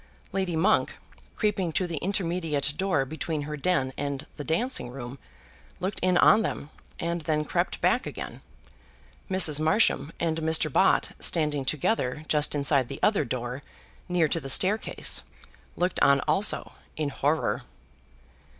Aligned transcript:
Lady 0.31 0.55
Monk, 0.55 0.95
creeping 1.35 1.71
to 1.71 1.85
the 1.85 1.97
intermediate 1.97 2.73
door 2.75 3.05
between 3.05 3.43
her 3.43 3.55
den 3.55 3.93
and 3.99 4.25
the 4.35 4.43
dancing 4.43 4.89
room, 4.89 5.19
looked 5.79 5.99
in 5.99 6.17
on 6.17 6.41
them, 6.41 6.71
and 6.99 7.21
then 7.21 7.45
crept 7.45 7.79
back 7.81 8.07
again. 8.07 8.41
Mrs. 9.29 9.59
Marsham 9.59 10.11
and 10.19 10.39
Mr. 10.39 10.73
Bott 10.73 11.11
standing 11.19 11.65
together 11.65 12.25
just 12.27 12.55
inside 12.55 12.87
the 12.87 12.99
other 13.03 13.23
door, 13.23 13.61
near 14.09 14.27
to 14.27 14.39
the 14.39 14.49
staircase, 14.49 15.21
looked 15.77 15.99
on 15.99 16.19
also 16.21 16.71
in 16.97 17.09
horror. 17.09 17.61